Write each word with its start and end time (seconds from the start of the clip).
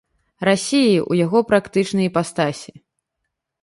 Расіі, 0.47 0.95
у 1.11 1.19
яго 1.25 1.43
практычнай 1.53 2.05
іпастасі. 2.13 2.71